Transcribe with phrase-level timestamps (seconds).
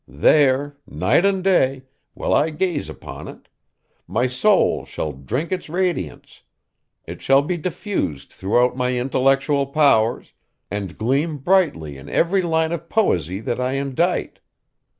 [0.07, 1.83] There, night and day,
[2.15, 3.47] will I gaze upon it;
[4.07, 6.41] my soul shall drink its radiance;
[7.05, 10.33] it shall be diffused throughout my intellectual powers,
[10.71, 14.39] and gleam brightly in every line of poesy that I indite.